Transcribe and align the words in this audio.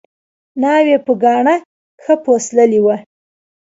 ناوې 0.61 0.97
په 1.05 1.11
ګاڼه 1.23 1.55
ښه 2.03 2.13
پسوللې 2.23 2.79
وه 2.85 2.95